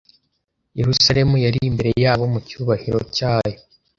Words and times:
Yerusalemu 0.79 1.35
yari 1.45 1.59
imbere 1.69 1.91
yabo 2.03 2.23
mu 2.33 2.39
cyubahiro 2.47 2.99
cyayo 3.15 3.57